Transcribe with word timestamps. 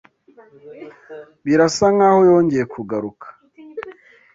Birasa 1.45 1.85
nkaho 1.95 2.19
yongeye 2.29 2.63
kugaruka 2.73 3.27